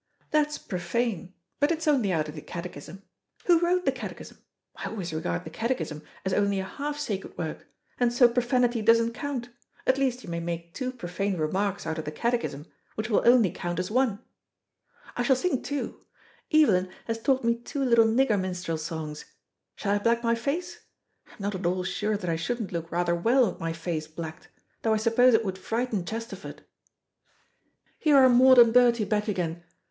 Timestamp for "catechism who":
2.41-3.59